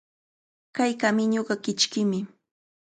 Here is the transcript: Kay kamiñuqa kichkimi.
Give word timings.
Kay 0.75 0.91
kamiñuqa 1.01 1.55
kichkimi. 1.63 2.19